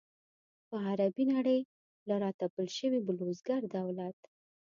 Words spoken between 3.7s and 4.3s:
دولت.